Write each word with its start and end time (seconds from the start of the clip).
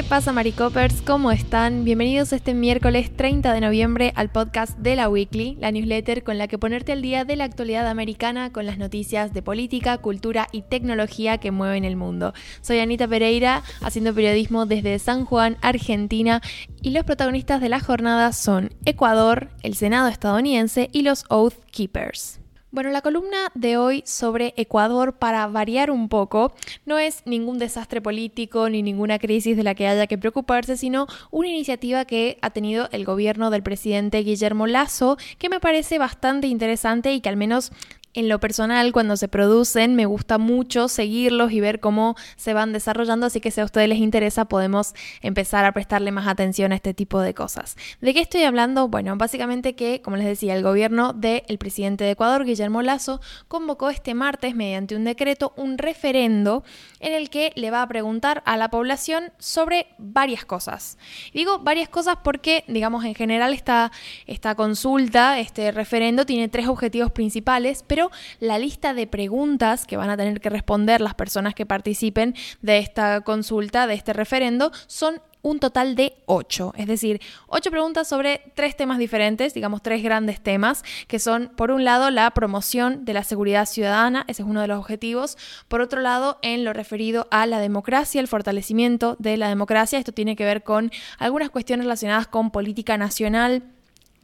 ¿Qué 0.00 0.08
pasa, 0.08 0.32
Maricopers? 0.32 1.02
¿Cómo 1.02 1.30
están? 1.30 1.84
Bienvenidos 1.84 2.32
este 2.32 2.54
miércoles 2.54 3.14
30 3.14 3.52
de 3.52 3.60
noviembre 3.60 4.14
al 4.16 4.30
podcast 4.30 4.78
de 4.78 4.96
la 4.96 5.10
Weekly, 5.10 5.58
la 5.60 5.72
newsletter 5.72 6.24
con 6.24 6.38
la 6.38 6.48
que 6.48 6.56
ponerte 6.56 6.92
al 6.92 7.02
día 7.02 7.26
de 7.26 7.36
la 7.36 7.44
actualidad 7.44 7.86
americana 7.86 8.50
con 8.50 8.64
las 8.64 8.78
noticias 8.78 9.34
de 9.34 9.42
política, 9.42 9.98
cultura 9.98 10.46
y 10.52 10.62
tecnología 10.62 11.36
que 11.36 11.50
mueven 11.50 11.84
el 11.84 11.96
mundo. 11.96 12.32
Soy 12.62 12.78
Anita 12.78 13.06
Pereira, 13.06 13.62
haciendo 13.82 14.14
periodismo 14.14 14.64
desde 14.64 14.98
San 14.98 15.26
Juan, 15.26 15.58
Argentina, 15.60 16.40
y 16.80 16.92
los 16.92 17.04
protagonistas 17.04 17.60
de 17.60 17.68
la 17.68 17.80
jornada 17.80 18.32
son 18.32 18.72
Ecuador, 18.86 19.50
el 19.62 19.74
Senado 19.74 20.08
estadounidense 20.08 20.88
y 20.92 21.02
los 21.02 21.26
Oath 21.28 21.62
Keepers. 21.72 22.39
Bueno, 22.72 22.90
la 22.90 23.02
columna 23.02 23.50
de 23.54 23.76
hoy 23.78 24.04
sobre 24.06 24.54
Ecuador, 24.56 25.14
para 25.14 25.48
variar 25.48 25.90
un 25.90 26.08
poco, 26.08 26.52
no 26.86 27.00
es 27.00 27.22
ningún 27.26 27.58
desastre 27.58 28.00
político 28.00 28.68
ni 28.70 28.80
ninguna 28.80 29.18
crisis 29.18 29.56
de 29.56 29.64
la 29.64 29.74
que 29.74 29.88
haya 29.88 30.06
que 30.06 30.16
preocuparse, 30.18 30.76
sino 30.76 31.08
una 31.32 31.48
iniciativa 31.48 32.04
que 32.04 32.38
ha 32.42 32.50
tenido 32.50 32.88
el 32.92 33.04
gobierno 33.04 33.50
del 33.50 33.64
presidente 33.64 34.18
Guillermo 34.18 34.68
Lazo, 34.68 35.16
que 35.38 35.48
me 35.48 35.58
parece 35.58 35.98
bastante 35.98 36.46
interesante 36.46 37.12
y 37.12 37.20
que 37.20 37.28
al 37.28 37.36
menos 37.36 37.72
en 38.12 38.28
lo 38.28 38.40
personal, 38.40 38.92
cuando 38.92 39.16
se 39.16 39.28
producen, 39.28 39.94
me 39.94 40.06
gusta 40.06 40.38
mucho 40.38 40.88
seguirlos 40.88 41.52
y 41.52 41.60
ver 41.60 41.78
cómo 41.78 42.16
se 42.36 42.54
van 42.54 42.72
desarrollando, 42.72 43.26
así 43.26 43.40
que 43.40 43.50
si 43.50 43.60
a 43.60 43.64
ustedes 43.64 43.88
les 43.88 43.98
interesa, 43.98 44.46
podemos 44.46 44.94
empezar 45.22 45.64
a 45.64 45.72
prestarle 45.72 46.10
más 46.10 46.26
atención 46.26 46.72
a 46.72 46.74
este 46.74 46.92
tipo 46.92 47.20
de 47.20 47.34
cosas. 47.34 47.76
¿De 48.00 48.12
qué 48.12 48.20
estoy 48.20 48.42
hablando? 48.42 48.88
Bueno, 48.88 49.16
básicamente 49.16 49.74
que, 49.74 50.02
como 50.02 50.16
les 50.16 50.26
decía, 50.26 50.56
el 50.56 50.62
gobierno 50.62 51.12
del 51.12 51.58
presidente 51.58 52.02
de 52.04 52.10
Ecuador, 52.10 52.44
Guillermo 52.44 52.82
Lazo, 52.82 53.20
convocó 53.46 53.90
este 53.90 54.14
martes, 54.14 54.56
mediante 54.56 54.96
un 54.96 55.04
decreto, 55.04 55.52
un 55.56 55.78
referendo 55.78 56.64
en 56.98 57.12
el 57.12 57.30
que 57.30 57.52
le 57.54 57.70
va 57.70 57.82
a 57.82 57.88
preguntar 57.88 58.42
a 58.44 58.56
la 58.56 58.70
población 58.70 59.32
sobre 59.38 59.86
varias 59.98 60.44
cosas. 60.44 60.98
digo 61.32 61.60
varias 61.60 61.88
cosas 61.88 62.16
porque, 62.24 62.64
digamos, 62.66 63.04
en 63.04 63.14
general 63.14 63.52
esta, 63.54 63.92
esta 64.26 64.54
consulta, 64.54 65.38
este 65.38 65.70
referendo, 65.70 66.26
tiene 66.26 66.48
tres 66.48 66.66
objetivos 66.66 67.12
principales, 67.12 67.84
pero 67.86 67.99
la 68.38 68.58
lista 68.58 68.94
de 68.94 69.06
preguntas 69.06 69.86
que 69.86 69.96
van 69.96 70.10
a 70.10 70.16
tener 70.16 70.40
que 70.40 70.48
responder 70.48 71.00
las 71.00 71.14
personas 71.14 71.54
que 71.54 71.66
participen 71.66 72.34
de 72.62 72.78
esta 72.78 73.20
consulta, 73.20 73.86
de 73.86 73.94
este 73.94 74.12
referendo, 74.12 74.72
son 74.86 75.20
un 75.42 75.58
total 75.58 75.94
de 75.94 76.14
ocho, 76.26 76.72
es 76.76 76.86
decir, 76.86 77.20
ocho 77.46 77.70
preguntas 77.70 78.08
sobre 78.08 78.52
tres 78.54 78.76
temas 78.76 78.98
diferentes, 78.98 79.54
digamos 79.54 79.82
tres 79.82 80.02
grandes 80.02 80.40
temas, 80.40 80.84
que 81.08 81.18
son, 81.18 81.50
por 81.56 81.70
un 81.70 81.84
lado, 81.84 82.10
la 82.10 82.30
promoción 82.32 83.04
de 83.04 83.14
la 83.14 83.24
seguridad 83.24 83.66
ciudadana, 83.66 84.24
ese 84.28 84.42
es 84.42 84.48
uno 84.48 84.60
de 84.60 84.68
los 84.68 84.78
objetivos, 84.78 85.38
por 85.68 85.80
otro 85.80 86.00
lado, 86.00 86.38
en 86.42 86.64
lo 86.64 86.72
referido 86.72 87.26
a 87.30 87.46
la 87.46 87.58
democracia, 87.58 88.20
el 88.20 88.28
fortalecimiento 88.28 89.16
de 89.18 89.36
la 89.36 89.48
democracia, 89.48 89.98
esto 89.98 90.12
tiene 90.12 90.36
que 90.36 90.44
ver 90.44 90.62
con 90.62 90.90
algunas 91.18 91.50
cuestiones 91.50 91.86
relacionadas 91.86 92.26
con 92.26 92.50
política 92.50 92.98
nacional, 92.98 93.62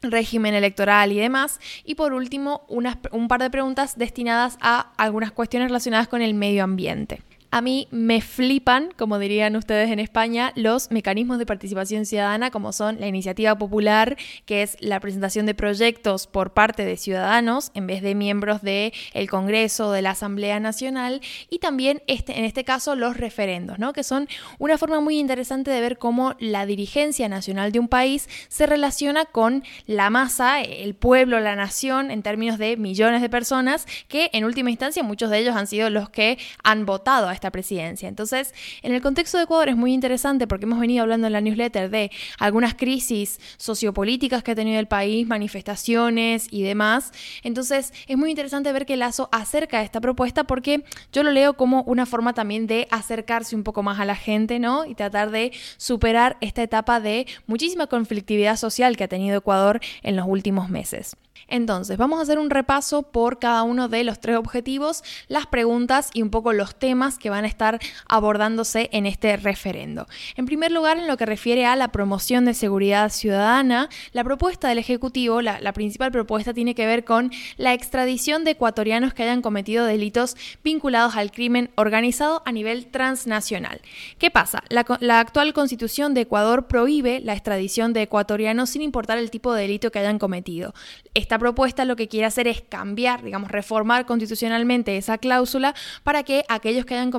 régimen 0.01 0.53
electoral 0.53 1.11
y 1.11 1.17
demás. 1.17 1.59
Y 1.83 1.95
por 1.95 2.13
último, 2.13 2.65
un 2.67 3.27
par 3.27 3.41
de 3.41 3.49
preguntas 3.49 3.97
destinadas 3.97 4.57
a 4.61 4.91
algunas 4.97 5.31
cuestiones 5.31 5.69
relacionadas 5.69 6.07
con 6.07 6.21
el 6.21 6.33
medio 6.33 6.63
ambiente. 6.63 7.21
A 7.57 7.61
mí 7.63 7.87
me 7.89 8.21
flipan, 8.21 8.91
como 8.95 9.17
dirían 9.17 9.55
ustedes 9.55 9.89
en 9.89 9.97
España, 9.97 10.53
los 10.53 10.91
mecanismos 10.91 11.39
de 11.39 11.47
participación 11.47 12.05
ciudadana 12.05 12.51
como 12.51 12.71
son 12.71 12.99
la 12.99 13.07
iniciativa 13.07 13.57
popular, 13.57 14.15
que 14.45 14.61
es 14.61 14.77
la 14.79 14.99
presentación 14.99 15.47
de 15.47 15.55
proyectos 15.55 16.27
por 16.27 16.53
parte 16.53 16.85
de 16.85 16.97
ciudadanos 16.97 17.71
en 17.73 17.87
vez 17.87 18.03
de 18.03 18.13
miembros 18.13 18.61
del 18.61 18.93
el 19.15 19.27
Congreso 19.27 19.91
de 19.91 20.03
la 20.03 20.11
Asamblea 20.11 20.59
Nacional, 20.59 21.19
y 21.49 21.57
también 21.57 22.03
este, 22.05 22.37
en 22.37 22.45
este 22.45 22.63
caso 22.63 22.95
los 22.95 23.17
referendos, 23.17 23.79
¿no? 23.79 23.91
que 23.91 24.03
son 24.03 24.27
una 24.59 24.77
forma 24.77 24.99
muy 24.99 25.17
interesante 25.17 25.71
de 25.71 25.81
ver 25.81 25.97
cómo 25.97 26.35
la 26.37 26.67
dirigencia 26.67 27.27
nacional 27.27 27.71
de 27.71 27.79
un 27.79 27.87
país 27.87 28.29
se 28.49 28.67
relaciona 28.67 29.25
con 29.25 29.63
la 29.87 30.11
masa, 30.11 30.61
el 30.61 30.93
pueblo, 30.93 31.39
la 31.39 31.55
nación, 31.55 32.11
en 32.11 32.21
términos 32.21 32.59
de 32.59 32.77
millones 32.77 33.23
de 33.23 33.31
personas, 33.31 33.87
que 34.07 34.29
en 34.33 34.45
última 34.45 34.69
instancia 34.69 35.01
muchos 35.01 35.31
de 35.31 35.39
ellos 35.39 35.55
han 35.55 35.65
sido 35.65 35.89
los 35.89 36.11
que 36.11 36.37
han 36.63 36.85
votado 36.85 37.29
a 37.29 37.33
esta 37.33 37.46
presidencia. 37.51 38.07
Entonces, 38.09 38.53
en 38.81 38.93
el 38.93 39.01
contexto 39.01 39.37
de 39.37 39.43
Ecuador 39.43 39.69
es 39.69 39.75
muy 39.75 39.93
interesante 39.93 40.47
porque 40.47 40.65
hemos 40.65 40.79
venido 40.79 41.03
hablando 41.03 41.27
en 41.27 41.33
la 41.33 41.41
newsletter 41.41 41.89
de 41.89 42.11
algunas 42.39 42.75
crisis 42.75 43.39
sociopolíticas 43.57 44.43
que 44.43 44.51
ha 44.51 44.55
tenido 44.55 44.79
el 44.79 44.87
país, 44.87 45.27
manifestaciones 45.27 46.47
y 46.51 46.63
demás. 46.63 47.11
Entonces, 47.43 47.93
es 48.07 48.17
muy 48.17 48.29
interesante 48.29 48.71
ver 48.71 48.85
que 48.85 48.97
Lazo 48.97 49.29
acerca 49.31 49.81
esta 49.81 50.01
propuesta 50.01 50.45
porque 50.45 50.83
yo 51.11 51.23
lo 51.23 51.31
leo 51.31 51.55
como 51.55 51.83
una 51.83 52.05
forma 52.05 52.33
también 52.33 52.67
de 52.67 52.87
acercarse 52.91 53.55
un 53.55 53.63
poco 53.63 53.83
más 53.83 53.99
a 53.99 54.05
la 54.05 54.15
gente, 54.15 54.59
¿no? 54.59 54.85
Y 54.85 54.95
tratar 54.95 55.31
de 55.31 55.51
superar 55.77 56.37
esta 56.41 56.63
etapa 56.63 56.99
de 56.99 57.27
muchísima 57.45 57.87
conflictividad 57.87 58.57
social 58.57 58.97
que 58.97 59.03
ha 59.03 59.07
tenido 59.07 59.37
Ecuador 59.37 59.79
en 60.03 60.15
los 60.15 60.25
últimos 60.27 60.69
meses. 60.69 61.15
Entonces, 61.47 61.97
vamos 61.97 62.19
a 62.19 62.23
hacer 62.23 62.39
un 62.39 62.49
repaso 62.49 63.03
por 63.03 63.39
cada 63.39 63.63
uno 63.63 63.87
de 63.87 64.03
los 64.03 64.19
tres 64.19 64.35
objetivos, 64.35 65.03
las 65.27 65.47
preguntas 65.47 66.09
y 66.13 66.21
un 66.21 66.29
poco 66.29 66.51
los 66.51 66.75
temas 66.75 67.17
que 67.17 67.26
van 67.29 67.45
a 67.45 67.47
estar 67.47 67.79
abordándose 68.07 68.89
en 68.91 69.05
este 69.05 69.37
referendo. 69.37 70.07
En 70.35 70.45
primer 70.45 70.71
lugar, 70.71 70.97
en 70.97 71.07
lo 71.07 71.17
que 71.17 71.25
refiere 71.25 71.65
a 71.65 71.75
la 71.75 71.89
promoción 71.89 72.45
de 72.45 72.53
seguridad 72.53 73.09
ciudadana, 73.09 73.89
la 74.11 74.23
propuesta 74.23 74.69
del 74.69 74.77
Ejecutivo, 74.77 75.41
la, 75.41 75.73
principal 75.73 76.11
propuesta, 76.11 76.53
tiene 76.53 76.75
que 76.75 76.85
ver 76.85 77.03
con 77.03 77.31
la 77.57 77.73
extradición 77.73 78.43
de 78.43 78.51
ecuatorianos 78.51 79.13
que 79.13 79.23
hayan 79.23 79.41
cometido 79.41 79.85
delitos 79.85 80.35
vinculados 80.63 81.15
al 81.15 81.31
crimen 81.31 81.69
organizado 81.75 82.41
a 82.45 82.51
nivel 82.51 82.87
transnacional. 82.87 83.81
¿Qué 84.17 84.31
pasa? 84.31 84.63
La, 84.69 84.85
la 84.99 85.19
actual 85.19 85.53
constitución 85.53 86.13
de 86.13 86.21
Ecuador 86.21 86.67
prohíbe 86.67 87.19
la 87.19 87.33
extradición 87.33 87.93
de 87.93 88.03
ecuatorianos 88.03 88.69
sin 88.69 88.81
importar 88.81 89.17
el 89.17 89.31
tipo 89.31 89.53
de 89.53 89.63
delito 89.63 89.91
que 89.91 89.99
hayan 89.99 90.19
cometido. 90.19 90.73
Esta 91.13 91.39
propuesta 91.39 91.85
lo 91.85 91.95
que 91.95 92.07
quiere 92.07 92.25
hacer 92.25 92.47
es 92.47 92.61
cambiar, 92.61 93.23
digamos, 93.23 93.51
reformar 93.51 94.05
constitucionalmente 94.05 94.97
esa 94.97 95.17
cláusula 95.17 95.73
para 96.03 96.23
que 96.23 96.43
aquellos 96.47 96.85
que 96.85 96.95
hayan 96.95 97.11
cometido 97.11 97.16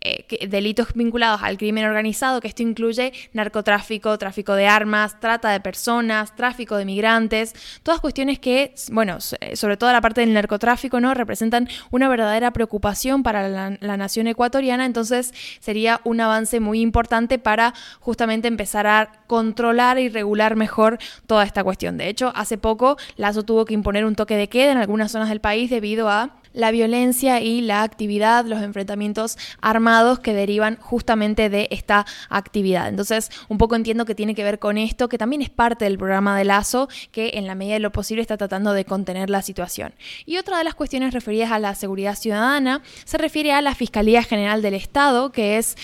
eh, 0.00 0.46
delitos 0.48 0.88
vinculados 0.94 1.42
al 1.42 1.58
crimen 1.58 1.84
organizado, 1.84 2.40
que 2.40 2.48
esto 2.48 2.62
incluye 2.62 3.12
narcotráfico, 3.32 4.16
tráfico 4.18 4.54
de 4.54 4.66
armas, 4.66 5.20
trata 5.20 5.50
de 5.50 5.60
personas, 5.60 6.34
tráfico 6.34 6.76
de 6.76 6.84
migrantes, 6.84 7.54
todas 7.82 8.00
cuestiones 8.00 8.38
que, 8.38 8.74
bueno, 8.90 9.18
eh, 9.40 9.56
sobre 9.56 9.76
todo 9.76 9.92
la 9.92 10.00
parte 10.00 10.20
del 10.22 10.32
narcotráfico, 10.32 11.00
¿no? 11.00 11.14
Representan 11.14 11.68
una 11.90 12.08
verdadera 12.08 12.52
preocupación 12.52 13.22
para 13.22 13.48
la 13.48 13.96
nación 13.96 14.26
ecuatoriana, 14.26 14.86
entonces 14.86 15.32
sería 15.60 16.00
un 16.04 16.20
avance 16.20 16.60
muy 16.60 16.80
importante 16.80 17.38
para 17.38 17.74
justamente 18.00 18.48
empezar 18.48 18.86
a 18.86 19.12
controlar 19.26 19.98
y 19.98 20.08
regular 20.08 20.56
mejor 20.56 20.98
toda 21.26 21.44
esta 21.44 21.64
cuestión. 21.64 21.96
De 21.96 22.08
hecho, 22.08 22.32
hace 22.34 22.58
poco 22.58 22.96
Lazo 23.16 23.42
tuvo 23.42 23.64
que 23.64 23.74
imponer 23.74 24.04
un 24.04 24.14
toque 24.14 24.36
de 24.36 24.48
queda 24.48 24.72
en 24.72 24.78
algunas 24.78 25.12
zonas 25.12 25.28
del 25.28 25.40
país 25.40 25.70
debido 25.70 26.08
a 26.08 26.36
la 26.52 26.70
violencia 26.70 27.40
y 27.40 27.60
la 27.60 27.82
actividad, 27.82 28.44
los 28.46 28.62
enfrentamientos 28.62 29.38
armados 29.60 30.18
que 30.18 30.34
derivan 30.34 30.76
justamente 30.80 31.48
de 31.48 31.68
esta 31.70 32.06
actividad. 32.28 32.88
Entonces, 32.88 33.30
un 33.48 33.58
poco 33.58 33.76
entiendo 33.76 34.04
que 34.04 34.14
tiene 34.14 34.34
que 34.34 34.44
ver 34.44 34.58
con 34.58 34.78
esto, 34.78 35.08
que 35.08 35.18
también 35.18 35.42
es 35.42 35.50
parte 35.50 35.84
del 35.84 35.98
programa 35.98 36.36
de 36.36 36.44
Lazo, 36.44 36.88
que 37.10 37.32
en 37.34 37.46
la 37.46 37.54
medida 37.54 37.74
de 37.74 37.80
lo 37.80 37.92
posible 37.92 38.22
está 38.22 38.36
tratando 38.36 38.72
de 38.72 38.84
contener 38.84 39.30
la 39.30 39.42
situación. 39.42 39.94
Y 40.26 40.38
otra 40.38 40.58
de 40.58 40.64
las 40.64 40.74
cuestiones 40.74 41.14
referidas 41.14 41.52
a 41.52 41.58
la 41.58 41.74
seguridad 41.74 42.14
ciudadana 42.14 42.82
se 43.04 43.18
refiere 43.18 43.52
a 43.52 43.62
la 43.62 43.74
Fiscalía 43.74 44.22
General 44.22 44.62
del 44.62 44.74
Estado, 44.74 45.32
que 45.32 45.58
es, 45.58 45.76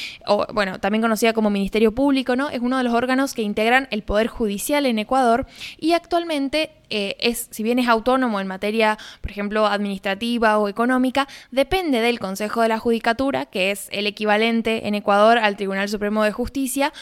bueno, 0.52 0.78
también 0.80 1.02
conocida 1.02 1.32
como 1.32 1.50
Ministerio 1.50 1.92
Público, 1.92 2.36
¿no? 2.36 2.50
Es 2.50 2.60
uno 2.60 2.78
de 2.78 2.84
los 2.84 2.94
órganos 2.94 3.34
que 3.34 3.42
integran 3.42 3.88
el 3.90 4.02
Poder 4.02 4.26
Judicial 4.26 4.86
en 4.86 4.98
Ecuador 4.98 5.46
y 5.78 5.92
actualmente 5.92 6.70
eh, 6.90 7.16
es, 7.20 7.48
si 7.50 7.62
bien 7.62 7.78
es 7.78 7.88
autónomo 7.88 8.40
en 8.40 8.46
materia, 8.46 8.98
por 9.20 9.30
ejemplo, 9.30 9.66
administrativa 9.66 10.58
o 10.58 10.68
económica 10.68 11.28
depende 11.50 12.00
del 12.00 12.18
Consejo 12.18 12.62
de 12.62 12.68
la 12.68 12.78
Judicatura, 12.78 13.46
que 13.46 13.70
es 13.70 13.88
el 13.92 14.06
equivalente 14.06 14.86
en 14.88 14.94
Ecuador 14.94 15.38
al 15.38 15.56
Tribunal 15.56 15.88
Supremo 15.88 16.24
de 16.24 16.32
Justicia, 16.32 16.92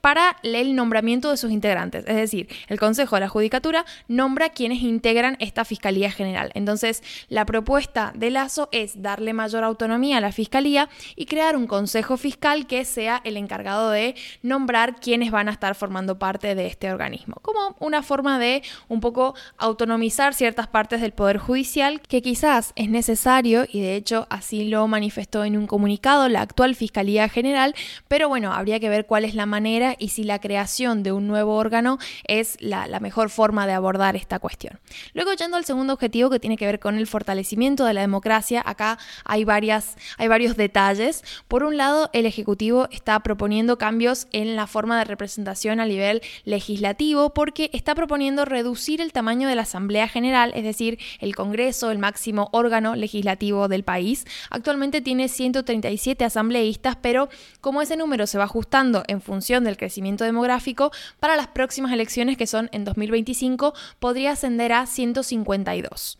para 0.00 0.36
el 0.42 0.74
nombramiento 0.74 1.30
de 1.30 1.36
sus 1.36 1.50
integrantes. 1.50 2.04
Es 2.06 2.16
decir, 2.16 2.48
el 2.68 2.78
Consejo 2.78 3.16
de 3.16 3.20
la 3.20 3.28
Judicatura 3.28 3.84
nombra 4.08 4.50
quienes 4.50 4.82
integran 4.82 5.36
esta 5.40 5.64
Fiscalía 5.64 6.10
General. 6.10 6.50
Entonces, 6.54 7.02
la 7.28 7.46
propuesta 7.46 8.12
de 8.14 8.30
Lazo 8.30 8.68
es 8.72 9.02
darle 9.02 9.32
mayor 9.32 9.64
autonomía 9.64 10.18
a 10.18 10.20
la 10.20 10.32
Fiscalía 10.32 10.88
y 11.16 11.26
crear 11.26 11.56
un 11.56 11.66
Consejo 11.66 12.16
Fiscal 12.16 12.66
que 12.66 12.84
sea 12.84 13.20
el 13.24 13.36
encargado 13.36 13.90
de 13.90 14.14
nombrar 14.42 14.96
quienes 14.96 15.30
van 15.30 15.48
a 15.48 15.52
estar 15.52 15.74
formando 15.74 16.18
parte 16.18 16.54
de 16.54 16.66
este 16.66 16.92
organismo, 16.92 17.36
como 17.42 17.76
una 17.78 18.02
forma 18.02 18.38
de 18.38 18.62
un 18.88 19.00
poco 19.00 19.11
autonomizar 19.58 20.34
ciertas 20.34 20.66
partes 20.68 21.00
del 21.00 21.12
Poder 21.12 21.38
Judicial, 21.38 22.00
que 22.00 22.22
quizás 22.22 22.72
es 22.76 22.88
necesario, 22.88 23.66
y 23.70 23.80
de 23.80 23.96
hecho 23.96 24.26
así 24.30 24.68
lo 24.68 24.86
manifestó 24.88 25.44
en 25.44 25.56
un 25.56 25.66
comunicado 25.66 26.28
la 26.28 26.42
actual 26.42 26.74
Fiscalía 26.74 27.28
General, 27.28 27.74
pero 28.08 28.28
bueno, 28.28 28.52
habría 28.52 28.80
que 28.80 28.88
ver 28.88 29.06
cuál 29.06 29.24
es 29.24 29.34
la 29.34 29.46
manera 29.46 29.96
y 29.98 30.08
si 30.08 30.24
la 30.24 30.40
creación 30.40 31.02
de 31.02 31.12
un 31.12 31.26
nuevo 31.26 31.54
órgano 31.54 31.98
es 32.24 32.56
la, 32.60 32.86
la 32.86 33.00
mejor 33.00 33.30
forma 33.30 33.66
de 33.66 33.72
abordar 33.72 34.16
esta 34.16 34.38
cuestión. 34.38 34.80
Luego, 35.14 35.32
yendo 35.34 35.56
al 35.56 35.64
segundo 35.64 35.92
objetivo 35.92 36.30
que 36.30 36.40
tiene 36.40 36.56
que 36.56 36.66
ver 36.66 36.80
con 36.80 36.96
el 36.96 37.06
fortalecimiento 37.06 37.84
de 37.84 37.94
la 37.94 38.00
democracia, 38.00 38.62
acá 38.64 38.98
hay, 39.24 39.44
varias, 39.44 39.96
hay 40.18 40.28
varios 40.28 40.56
detalles. 40.56 41.22
Por 41.48 41.64
un 41.64 41.76
lado, 41.76 42.10
el 42.12 42.26
Ejecutivo 42.26 42.88
está 42.90 43.20
proponiendo 43.20 43.78
cambios 43.78 44.26
en 44.32 44.56
la 44.56 44.66
forma 44.66 44.98
de 44.98 45.04
representación 45.04 45.80
a 45.80 45.86
nivel 45.86 46.22
legislativo 46.44 47.34
porque 47.34 47.70
está 47.72 47.94
proponiendo 47.94 48.44
reducir 48.44 49.00
el 49.02 49.12
tamaño 49.12 49.48
de 49.48 49.54
la 49.54 49.62
Asamblea 49.62 50.08
General, 50.08 50.52
es 50.54 50.64
decir, 50.64 50.98
el 51.20 51.34
Congreso, 51.34 51.90
el 51.90 51.98
máximo 51.98 52.48
órgano 52.52 52.96
legislativo 52.96 53.68
del 53.68 53.84
país. 53.84 54.24
Actualmente 54.50 55.00
tiene 55.00 55.28
137 55.28 56.24
asambleístas, 56.24 56.96
pero 56.96 57.28
como 57.60 57.82
ese 57.82 57.96
número 57.96 58.26
se 58.26 58.38
va 58.38 58.44
ajustando 58.44 59.04
en 59.08 59.20
función 59.20 59.64
del 59.64 59.76
crecimiento 59.76 60.24
demográfico, 60.24 60.92
para 61.20 61.36
las 61.36 61.48
próximas 61.48 61.92
elecciones 61.92 62.36
que 62.36 62.46
son 62.46 62.68
en 62.72 62.84
2025 62.84 63.74
podría 63.98 64.32
ascender 64.32 64.72
a 64.72 64.86
152. 64.86 66.18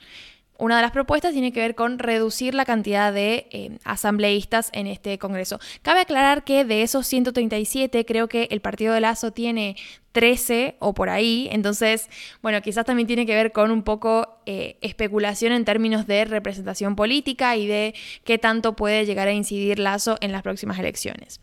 Una 0.58 0.76
de 0.76 0.82
las 0.82 0.93
propuestas 0.93 1.32
tiene 1.32 1.52
que 1.52 1.58
ver 1.58 1.75
con 1.75 1.99
reducir 1.99 2.55
la 2.55 2.64
cantidad 2.64 3.12
de 3.12 3.49
eh, 3.50 3.79
asambleístas 3.82 4.70
en 4.73 4.87
este 4.87 5.19
Congreso. 5.19 5.58
Cabe 5.82 6.02
aclarar 6.02 6.44
que 6.44 6.64
de 6.64 6.82
esos 6.82 7.05
137, 7.08 8.05
creo 8.05 8.29
que 8.29 8.46
el 8.50 8.61
partido 8.61 8.94
de 8.94 9.00
Lazo 9.00 9.32
tiene 9.32 9.76
13 10.12 10.76
o 10.79 10.94
por 10.94 11.09
ahí, 11.09 11.49
entonces, 11.50 12.09
bueno, 12.43 12.61
quizás 12.62 12.85
también 12.85 13.06
tiene 13.06 13.26
que 13.26 13.35
ver 13.35 13.53
con 13.53 13.70
un 13.70 13.82
poco 13.82 14.38
eh, 14.47 14.76
especulación 14.81 15.53
en 15.53 15.64
términos 15.64 16.06
de 16.06 16.25
representación 16.25 16.97
política 16.97 17.56
y 17.56 17.67
de 17.67 17.94
qué 18.25 18.38
tanto 18.38 18.76
puede 18.76 19.05
llegar 19.06 19.29
a 19.29 19.32
incidir 19.32 19.79
Lazo 19.79 20.17
en 20.20 20.32
las 20.32 20.43
próximas 20.43 20.79
elecciones. 20.79 21.41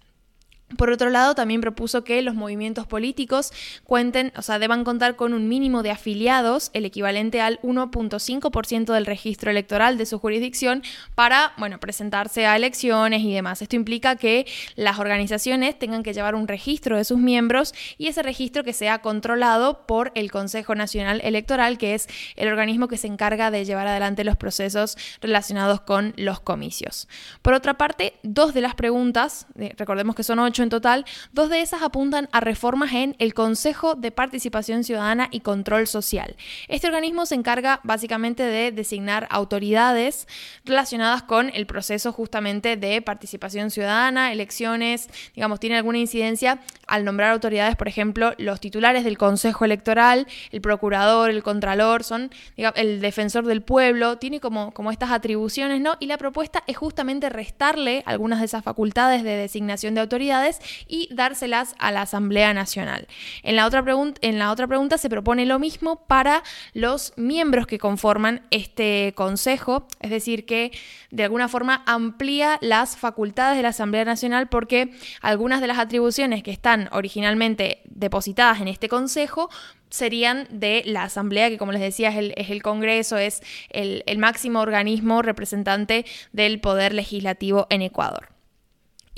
Por 0.78 0.92
otro 0.92 1.10
lado, 1.10 1.34
también 1.34 1.62
propuso 1.62 2.04
que 2.04 2.22
los 2.22 2.36
movimientos 2.36 2.86
políticos 2.86 3.52
cuenten, 3.84 4.32
o 4.36 4.42
sea, 4.44 4.60
deban 4.60 4.84
contar 4.84 5.16
con 5.16 5.34
un 5.34 5.48
mínimo 5.48 5.82
de 5.82 5.92
afiliados, 5.92 6.70
el 6.74 6.86
equivalente 6.86 7.42
al 7.42 7.60
1.5% 7.62 8.94
del 8.94 9.06
registro 9.06 9.50
electoral 9.50 9.98
de 9.98 10.06
su 10.06 10.20
jurisdicción, 10.20 10.84
para, 11.16 11.54
bueno, 11.58 11.80
presentarse 11.80 12.46
a 12.46 12.56
elecciones 12.56 13.22
y 13.22 13.34
demás. 13.34 13.62
Esto 13.62 13.76
implica 13.76 14.16
que 14.16 14.46
las 14.76 15.00
organizaciones 15.00 15.78
tengan 15.78 16.04
que 16.04 16.14
llevar 16.14 16.36
un 16.36 16.48
registro 16.48 16.98
de 16.98 17.04
sus 17.04 17.18
miembros 17.18 17.74
y 17.98 18.08
ese 18.08 18.22
registro 18.22 18.64
que 18.64 18.74
sea 18.74 19.00
controlado 19.00 19.88
por 19.88 20.12
el 20.16 20.32
Consejo 20.32 20.76
Nacional 20.76 21.22
Electoral, 21.24 21.78
que 21.78 21.96
es 21.96 22.08
el 22.36 22.48
organismo 22.48 22.88
que 22.88 22.98
se 22.98 23.08
encarga 23.08 23.50
de 23.50 23.66
llevar 23.66 23.88
adelante 23.88 24.24
los 24.24 24.38
procesos 24.38 24.98
relacionados 25.22 25.82
con 25.82 26.14
los 26.16 26.40
comicios. 26.40 27.08
Por 27.42 27.54
otra 27.54 27.78
parte, 27.78 28.14
dos 28.24 28.54
de 28.54 28.62
las 28.62 28.76
preguntas, 28.76 29.48
eh, 29.58 29.74
recordemos 29.78 30.16
que 30.16 30.24
son 30.24 30.40
ocho, 30.40 30.59
en 30.64 30.70
total, 30.70 31.06
dos 31.32 31.50
de 31.50 31.62
esas 31.62 31.82
apuntan 31.82 32.30
a 32.32 32.40
reformas 32.40 32.94
en 32.94 33.16
el 33.20 33.34
Consejo 33.34 33.96
de 33.96 34.12
Participación 34.12 34.84
Ciudadana 34.84 35.28
y 35.32 35.42
Control 35.42 35.88
Social. 35.88 36.36
Este 36.68 36.88
organismo 36.88 37.26
se 37.26 37.36
encarga 37.36 37.80
básicamente 37.84 38.44
de 38.44 38.72
designar 38.72 39.28
autoridades 39.30 40.28
relacionadas 40.66 41.24
con 41.24 41.50
el 41.54 41.66
proceso 41.66 42.12
justamente 42.12 42.78
de 42.78 43.02
participación 43.02 43.72
ciudadana, 43.72 44.32
elecciones, 44.32 45.10
digamos, 45.36 45.60
tiene 45.60 45.78
alguna 45.78 45.98
incidencia 45.98 46.60
al 46.88 47.06
nombrar 47.06 47.32
autoridades, 47.32 47.76
por 47.76 47.88
ejemplo, 47.88 48.34
los 48.38 48.60
titulares 48.60 49.04
del 49.04 49.18
Consejo 49.18 49.66
Electoral, 49.66 50.28
el 50.52 50.62
procurador, 50.62 51.30
el 51.30 51.44
contralor, 51.44 52.04
son 52.04 52.32
el 52.58 53.02
defensor 53.02 53.46
del 53.46 53.62
pueblo, 53.62 54.18
tiene 54.18 54.40
como, 54.40 54.72
como 54.72 54.92
estas 54.92 55.12
atribuciones, 55.12 55.82
¿no? 55.82 55.98
Y 56.00 56.08
la 56.08 56.18
propuesta 56.18 56.64
es 56.68 56.78
justamente 56.78 57.30
restarle 57.30 58.04
algunas 58.06 58.40
de 58.40 58.46
esas 58.46 58.64
facultades 58.64 59.24
de 59.24 59.36
designación 59.36 59.96
de 59.96 60.02
autoridades 60.02 60.49
y 60.88 61.10
dárselas 61.12 61.76
a 61.80 61.92
la 61.92 62.04
Asamblea 62.04 62.54
Nacional. 62.54 63.08
En 63.44 63.56
la 63.56 63.66
otra, 63.66 63.84
en 64.22 64.40
la 64.40 64.52
otra 64.52 64.68
pregunta 64.68 64.98
se 64.98 65.10
propone 65.10 65.46
lo 65.46 65.60
mismo 65.60 66.08
para 66.08 66.44
los 66.74 67.14
miembros 67.18 67.68
que 67.68 67.80
conforman 67.80 68.42
este 68.52 69.14
Consejo, 69.16 69.88
es 70.00 70.10
decir, 70.10 70.46
que 70.46 70.72
de 71.12 71.24
alguna 71.24 71.48
forma 71.48 71.84
amplía 71.86 72.58
las 72.62 72.98
facultades 72.98 73.58
de 73.58 73.64
la 73.64 73.70
Asamblea 73.70 74.06
Nacional 74.06 74.50
porque 74.50 74.92
algunas 75.22 75.62
de 75.62 75.68
las 75.68 75.80
atribuciones 75.80 76.44
que 76.44 76.52
están 76.52 76.90
originalmente 76.92 77.82
depositadas 77.86 78.62
en 78.62 78.68
este 78.68 78.90
Consejo 78.90 79.50
serían 79.90 80.48
de 80.52 80.84
la 80.86 81.04
Asamblea, 81.04 81.50
que 81.50 81.58
como 81.58 81.72
les 81.72 81.82
decía 81.82 82.10
es 82.10 82.50
el, 82.50 82.62
Congreso, 82.62 83.18
es 83.18 83.42
el 83.70 84.18
máximo 84.18 84.60
organismo 84.62 85.22
representante 85.22 86.06
del 86.32 86.60
poder 86.62 86.94
legislativo 86.94 87.68
en 87.70 87.82
Ecuador. 87.82 88.39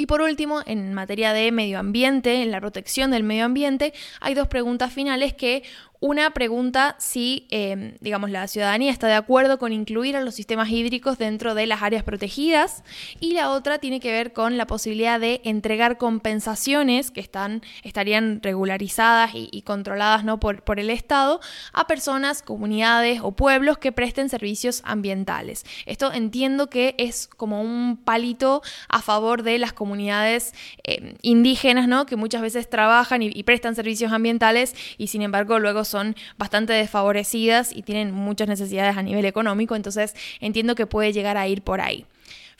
Y 0.01 0.07
por 0.07 0.23
último, 0.23 0.63
en 0.65 0.95
materia 0.95 1.31
de 1.31 1.51
medio 1.51 1.77
ambiente, 1.77 2.41
en 2.41 2.49
la 2.49 2.59
protección 2.59 3.11
del 3.11 3.21
medio 3.21 3.45
ambiente, 3.45 3.93
hay 4.19 4.33
dos 4.33 4.47
preguntas 4.47 4.91
finales 4.91 5.35
que 5.35 5.61
una 6.01 6.31
pregunta 6.31 6.95
si, 6.97 7.45
em, 7.51 7.93
digamos, 8.01 8.31
la 8.31 8.47
ciudadanía 8.47 8.91
está 8.91 9.05
de 9.05 9.13
acuerdo 9.13 9.59
con 9.59 9.71
incluir 9.71 10.17
a 10.17 10.21
los 10.21 10.33
sistemas 10.33 10.69
hídricos 10.69 11.19
dentro 11.19 11.53
de 11.53 11.67
las 11.67 11.83
áreas 11.83 12.03
protegidas 12.03 12.83
y 13.19 13.33
la 13.33 13.51
otra 13.51 13.77
tiene 13.77 13.99
que 13.99 14.11
ver 14.11 14.33
con 14.33 14.57
la 14.57 14.65
posibilidad 14.65 15.19
de 15.19 15.41
entregar 15.43 15.99
compensaciones 15.99 17.11
que 17.11 17.19
están, 17.19 17.61
estarían 17.83 18.41
regularizadas 18.41 19.31
y, 19.35 19.61
controladas 19.61 20.25
¿no? 20.25 20.39
por, 20.39 20.63
por 20.63 20.79
el 20.79 20.89
Estado 20.89 21.39
a 21.71 21.85
personas, 21.85 22.41
comunidades 22.41 23.19
o 23.21 23.33
pueblos 23.33 23.77
que 23.77 23.91
presten 23.91 24.27
servicios 24.27 24.81
ambientales. 24.83 25.65
Esto 25.85 26.11
entiendo 26.11 26.67
que 26.67 26.95
es 26.97 27.27
como 27.27 27.61
un 27.61 27.95
palito 27.95 28.63
a 28.89 29.03
favor 29.03 29.43
de 29.43 29.59
las 29.59 29.71
comunidades 29.71 30.55
em, 30.83 31.13
indígenas, 31.21 31.87
¿no? 31.87 32.07
que 32.07 32.15
muchas 32.15 32.41
veces 32.41 32.67
trabajan 32.71 33.21
y, 33.21 33.29
y 33.31 33.43
prestan 33.43 33.75
servicios 33.75 34.11
ambientales 34.11 34.73
y 34.97 35.05
sin 35.05 35.21
embargo 35.21 35.59
luego 35.59 35.85
son 35.91 36.15
bastante 36.37 36.73
desfavorecidas 36.73 37.75
y 37.75 37.83
tienen 37.83 38.11
muchas 38.11 38.47
necesidades 38.47 38.97
a 38.97 39.01
nivel 39.03 39.25
económico, 39.25 39.75
entonces 39.75 40.15
entiendo 40.39 40.75
que 40.75 40.87
puede 40.87 41.13
llegar 41.13 41.37
a 41.37 41.47
ir 41.47 41.61
por 41.61 41.81
ahí. 41.81 42.05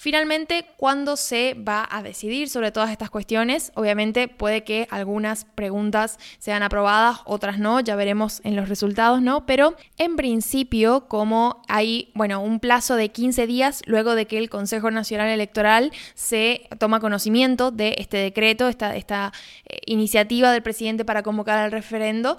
Finalmente, 0.01 0.65
¿cuándo 0.77 1.15
se 1.15 1.53
va 1.53 1.87
a 1.87 2.01
decidir 2.01 2.49
sobre 2.49 2.71
todas 2.71 2.89
estas 2.89 3.11
cuestiones? 3.11 3.71
Obviamente 3.75 4.27
puede 4.27 4.63
que 4.63 4.87
algunas 4.89 5.45
preguntas 5.45 6.17
sean 6.39 6.63
aprobadas, 6.63 7.19
otras 7.25 7.59
no, 7.59 7.79
ya 7.81 7.95
veremos 7.95 8.41
en 8.43 8.55
los 8.55 8.67
resultados, 8.67 9.21
¿no? 9.21 9.45
Pero 9.45 9.75
en 9.99 10.15
principio, 10.15 11.07
como 11.07 11.61
hay, 11.67 12.09
bueno, 12.15 12.41
un 12.41 12.59
plazo 12.59 12.95
de 12.95 13.09
15 13.09 13.45
días 13.45 13.83
luego 13.85 14.15
de 14.15 14.25
que 14.25 14.39
el 14.39 14.49
Consejo 14.49 14.89
Nacional 14.89 15.27
Electoral 15.27 15.91
se 16.15 16.67
toma 16.79 16.99
conocimiento 16.99 17.69
de 17.69 17.93
este 17.99 18.17
decreto, 18.17 18.69
esta, 18.69 18.95
esta 18.95 19.31
eh, 19.67 19.81
iniciativa 19.85 20.51
del 20.51 20.63
presidente 20.63 21.05
para 21.05 21.21
convocar 21.21 21.59
al 21.59 21.71
referendo, 21.71 22.37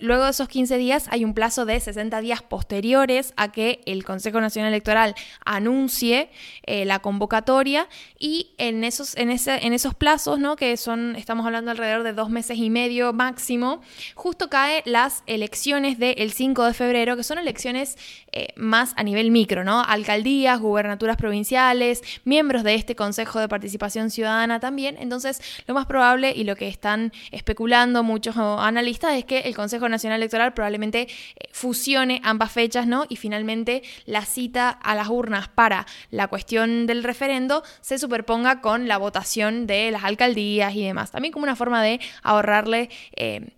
luego 0.00 0.24
de 0.24 0.30
esos 0.30 0.48
15 0.48 0.78
días 0.78 1.08
hay 1.10 1.26
un 1.26 1.34
plazo 1.34 1.66
de 1.66 1.78
60 1.78 2.22
días 2.22 2.40
posteriores 2.40 3.34
a 3.36 3.52
que 3.52 3.82
el 3.84 4.02
Consejo 4.02 4.40
Nacional 4.40 4.72
Electoral 4.72 5.14
anuncie 5.44 6.30
eh, 6.62 6.84
la 6.84 7.00
convocatoria 7.00 7.88
y 8.18 8.52
en 8.58 8.84
esos, 8.84 9.16
en, 9.16 9.30
ese, 9.30 9.66
en 9.66 9.72
esos 9.72 9.94
plazos, 9.94 10.38
¿no? 10.38 10.56
que 10.56 10.76
son, 10.76 11.16
estamos 11.16 11.46
hablando 11.46 11.70
alrededor 11.70 12.02
de 12.02 12.12
dos 12.12 12.30
meses 12.30 12.58
y 12.58 12.70
medio 12.70 13.12
máximo, 13.12 13.80
justo 14.14 14.48
cae 14.48 14.82
las 14.84 15.22
elecciones 15.26 15.98
del 15.98 16.32
5 16.32 16.64
de 16.64 16.74
febrero, 16.74 17.16
que 17.16 17.22
son 17.22 17.38
elecciones 17.38 17.96
eh, 18.32 18.48
más 18.56 18.92
a 18.96 19.02
nivel 19.02 19.30
micro, 19.30 19.64
¿no? 19.64 19.82
Alcaldías, 19.82 20.58
gubernaturas 20.60 21.16
provinciales, 21.16 22.02
miembros 22.24 22.64
de 22.64 22.74
este 22.74 22.96
Consejo 22.96 23.38
de 23.38 23.48
Participación 23.48 24.10
Ciudadana 24.10 24.60
también. 24.60 24.96
Entonces, 24.98 25.40
lo 25.66 25.74
más 25.74 25.86
probable 25.86 26.32
y 26.34 26.44
lo 26.44 26.56
que 26.56 26.68
están 26.68 27.12
especulando 27.30 28.02
muchos 28.02 28.36
analistas 28.36 29.14
es 29.16 29.24
que 29.24 29.40
el 29.40 29.54
Consejo 29.54 29.88
Nacional 29.88 30.20
Electoral 30.20 30.54
probablemente 30.54 31.02
eh, 31.02 31.48
fusione 31.52 32.20
ambas 32.24 32.52
fechas, 32.52 32.86
¿no? 32.86 33.04
Y 33.08 33.16
finalmente 33.16 33.82
la 34.06 34.24
cita 34.24 34.70
a 34.70 34.94
las 34.94 35.08
urnas 35.08 35.48
para 35.48 35.86
la 36.10 36.28
cuestión 36.34 36.88
del 36.88 37.04
referendo 37.04 37.62
se 37.80 37.96
superponga 37.96 38.60
con 38.60 38.88
la 38.88 38.98
votación 38.98 39.68
de 39.68 39.92
las 39.92 40.02
alcaldías 40.02 40.74
y 40.74 40.82
demás. 40.84 41.12
También 41.12 41.30
como 41.30 41.44
una 41.44 41.54
forma 41.54 41.80
de 41.80 42.00
ahorrarle 42.24 42.90
eh, 43.14 43.54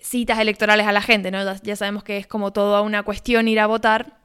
citas 0.00 0.38
electorales 0.38 0.86
a 0.86 0.92
la 0.92 1.02
gente, 1.02 1.32
¿no? 1.32 1.42
Ya 1.64 1.74
sabemos 1.74 2.04
que 2.04 2.18
es 2.18 2.28
como 2.28 2.52
toda 2.52 2.82
una 2.82 3.02
cuestión 3.02 3.48
ir 3.48 3.58
a 3.58 3.66
votar 3.66 4.19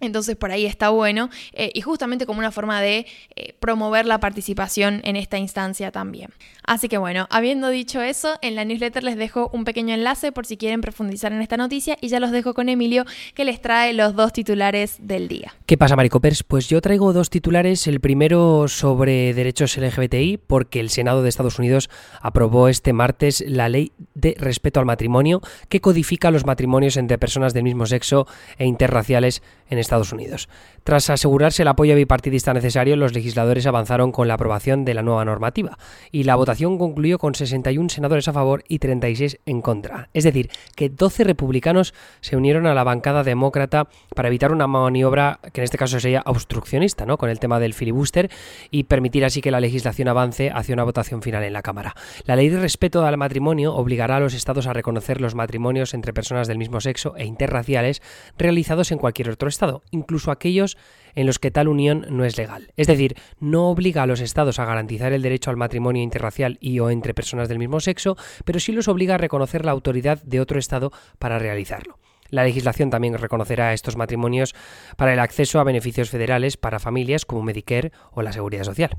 Entonces 0.00 0.36
por 0.36 0.50
ahí 0.50 0.66
está 0.66 0.90
bueno 0.90 1.30
eh, 1.52 1.70
y 1.74 1.80
justamente 1.80 2.26
como 2.26 2.38
una 2.38 2.50
forma 2.50 2.80
de 2.80 3.06
eh, 3.36 3.54
promover 3.60 4.06
la 4.06 4.20
participación 4.20 5.00
en 5.04 5.16
esta 5.16 5.38
instancia 5.38 5.90
también. 5.90 6.30
Así 6.66 6.88
que 6.88 6.98
bueno, 6.98 7.26
habiendo 7.30 7.68
dicho 7.68 8.00
eso, 8.00 8.38
en 8.42 8.54
la 8.54 8.64
newsletter 8.64 9.04
les 9.04 9.16
dejo 9.16 9.50
un 9.52 9.64
pequeño 9.64 9.94
enlace 9.94 10.32
por 10.32 10.46
si 10.46 10.56
quieren 10.56 10.80
profundizar 10.80 11.32
en 11.32 11.40
esta 11.42 11.56
noticia 11.56 11.96
y 12.00 12.08
ya 12.08 12.20
los 12.20 12.30
dejo 12.30 12.54
con 12.54 12.68
Emilio 12.68 13.04
que 13.34 13.44
les 13.44 13.60
trae 13.60 13.92
los 13.92 14.14
dos 14.14 14.32
titulares 14.32 14.96
del 15.00 15.28
día. 15.28 15.54
¿Qué 15.66 15.76
pasa, 15.76 15.96
Maricopers? 15.96 16.42
Pues 16.42 16.68
yo 16.68 16.80
traigo 16.80 17.12
dos 17.12 17.30
titulares. 17.30 17.86
El 17.86 18.00
primero 18.00 18.68
sobre 18.68 19.34
derechos 19.34 19.76
LGBTI 19.76 20.38
porque 20.38 20.80
el 20.80 20.90
Senado 20.90 21.22
de 21.22 21.28
Estados 21.28 21.58
Unidos 21.58 21.90
aprobó 22.20 22.68
este 22.68 22.92
martes 22.92 23.44
la 23.46 23.68
ley 23.68 23.92
de 24.14 24.34
respeto 24.38 24.80
al 24.80 24.86
matrimonio 24.86 25.40
que 25.68 25.80
codifica 25.80 26.30
los 26.30 26.46
matrimonios 26.46 26.96
entre 26.96 27.18
personas 27.18 27.54
del 27.54 27.64
mismo 27.64 27.86
sexo 27.86 28.26
e 28.58 28.66
interraciales 28.66 29.42
en 29.70 29.78
Estados 29.78 30.12
Unidos. 30.12 30.48
Tras 30.84 31.08
asegurarse 31.08 31.62
el 31.62 31.68
apoyo 31.68 31.96
bipartidista 31.96 32.52
necesario, 32.52 32.96
los 32.96 33.14
legisladores 33.14 33.66
avanzaron 33.66 34.12
con 34.12 34.28
la 34.28 34.34
aprobación 34.34 34.84
de 34.84 34.92
la 34.92 35.02
nueva 35.02 35.24
normativa 35.24 35.78
y 36.12 36.24
la 36.24 36.36
votación 36.36 36.76
concluyó 36.76 37.18
con 37.18 37.34
61 37.34 37.88
senadores 37.88 38.28
a 38.28 38.32
favor 38.34 38.64
y 38.68 38.80
36 38.80 39.40
en 39.46 39.62
contra. 39.62 40.10
Es 40.12 40.24
decir, 40.24 40.50
que 40.76 40.90
12 40.90 41.24
republicanos 41.24 41.94
se 42.20 42.36
unieron 42.36 42.66
a 42.66 42.74
la 42.74 42.84
bancada 42.84 43.24
demócrata 43.24 43.88
para 44.14 44.28
evitar 44.28 44.52
una 44.52 44.66
maniobra 44.66 45.40
que 45.52 45.60
en 45.60 45.64
este 45.64 45.78
caso 45.78 45.98
sería 45.98 46.22
obstruccionista, 46.26 47.06
¿no? 47.06 47.16
con 47.16 47.30
el 47.30 47.40
tema 47.40 47.60
del 47.60 47.72
filibuster 47.72 48.30
y 48.70 48.84
permitir 48.84 49.24
así 49.24 49.40
que 49.40 49.50
la 49.50 49.60
legislación 49.60 50.08
avance 50.08 50.50
hacia 50.54 50.74
una 50.74 50.84
votación 50.84 51.22
final 51.22 51.44
en 51.44 51.52
la 51.52 51.62
Cámara. 51.62 51.94
La 52.26 52.36
ley 52.36 52.50
de 52.50 52.60
respeto 52.60 53.04
al 53.04 53.16
matrimonio 53.16 53.74
obligará 53.74 54.16
a 54.16 54.20
los 54.20 54.34
estados 54.34 54.66
a 54.66 54.72
reconocer 54.72 55.20
los 55.20 55.34
matrimonios 55.34 55.94
entre 55.94 56.12
personas 56.12 56.46
del 56.46 56.58
mismo 56.58 56.80
sexo 56.80 57.14
e 57.16 57.24
interraciales 57.24 58.02
realizados 58.36 58.92
en 58.92 58.98
cualquier 58.98 59.30
otro 59.30 59.48
estado, 59.54 59.82
incluso 59.90 60.30
aquellos 60.30 60.76
en 61.14 61.26
los 61.26 61.38
que 61.38 61.50
tal 61.50 61.68
unión 61.68 62.06
no 62.10 62.24
es 62.24 62.36
legal. 62.36 62.72
Es 62.76 62.86
decir, 62.86 63.16
no 63.40 63.70
obliga 63.70 64.02
a 64.02 64.06
los 64.06 64.20
estados 64.20 64.58
a 64.58 64.64
garantizar 64.64 65.12
el 65.12 65.22
derecho 65.22 65.50
al 65.50 65.56
matrimonio 65.56 66.02
interracial 66.02 66.58
y 66.60 66.80
o 66.80 66.90
entre 66.90 67.14
personas 67.14 67.48
del 67.48 67.58
mismo 67.58 67.80
sexo, 67.80 68.16
pero 68.44 68.60
sí 68.60 68.72
los 68.72 68.88
obliga 68.88 69.14
a 69.14 69.18
reconocer 69.18 69.64
la 69.64 69.72
autoridad 69.72 70.22
de 70.22 70.40
otro 70.40 70.58
estado 70.58 70.92
para 71.18 71.38
realizarlo. 71.38 71.98
La 72.30 72.44
legislación 72.44 72.90
también 72.90 73.16
reconocerá 73.16 73.72
estos 73.72 73.96
matrimonios 73.96 74.54
para 74.96 75.12
el 75.12 75.20
acceso 75.20 75.60
a 75.60 75.64
beneficios 75.64 76.10
federales 76.10 76.56
para 76.56 76.80
familias 76.80 77.24
como 77.24 77.42
Medicare 77.42 77.92
o 78.12 78.22
la 78.22 78.32
Seguridad 78.32 78.64
Social. 78.64 78.90